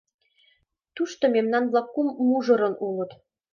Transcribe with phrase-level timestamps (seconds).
[0.95, 3.11] Тушто мемнан-влак кум мужырын улыт.